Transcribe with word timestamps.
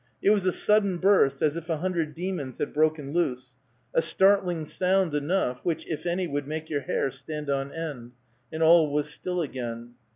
It 0.19 0.31
was 0.31 0.47
a 0.47 0.51
sudden 0.51 0.97
burst, 0.97 1.43
as 1.43 1.55
if 1.55 1.69
a 1.69 1.77
hundred 1.77 2.15
demons 2.15 2.57
had 2.57 2.73
broke 2.73 2.97
loose, 2.97 3.53
a 3.93 4.01
startling 4.01 4.65
sound 4.65 5.13
enough, 5.13 5.63
which, 5.63 5.85
if 5.85 6.07
any, 6.07 6.25
would 6.25 6.47
make 6.47 6.71
your 6.71 6.81
hair 6.81 7.11
stand 7.11 7.51
on 7.51 7.71
end, 7.71 8.13
and 8.51 8.63
all 8.63 8.89
was 8.91 9.07
still 9.11 9.43
again. 9.43 9.91